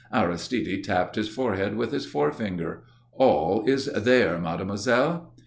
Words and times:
Aristide 0.11 0.83
tapped 0.83 1.15
his 1.15 1.29
forehead 1.29 1.75
with 1.75 1.91
his 1.91 2.07
forefinger. 2.07 2.81
"All 3.13 3.63
is 3.67 3.85
there, 3.85 4.39
Mademoiselle." 4.39 5.35